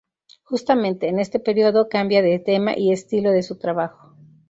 [0.45, 4.15] Justamente en este periodo cambia de tema y estilo de su trabajo.